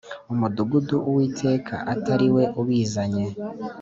umudugudu 0.31 0.95
Uwiteka 1.09 1.73
atari 1.93 2.27
we 2.35 2.43
ubizanye 2.61 3.25